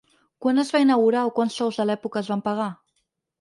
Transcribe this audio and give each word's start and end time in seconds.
Quan 0.45 0.61
es 0.61 0.71
va 0.75 0.81
inaugurar 0.85 1.25
o 1.27 1.33
quants 1.35 1.59
sous 1.61 1.77
de 1.83 1.87
l’època 1.91 2.23
es 2.23 2.33
van 2.35 2.43
pagar? 2.49 2.73